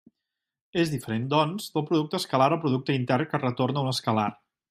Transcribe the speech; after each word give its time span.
És 0.83 0.93
diferent 0.93 1.27
doncs, 1.33 1.67
del 1.75 1.85
producte 1.91 2.19
escalar 2.21 2.49
o 2.57 2.59
producte 2.65 2.97
intern 3.01 3.31
que 3.35 3.43
retorna 3.45 3.85
un 3.87 3.93
escalar. 3.95 4.29